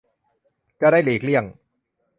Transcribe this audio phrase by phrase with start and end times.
[0.81, 1.43] จะได้หลีกเลี่ยง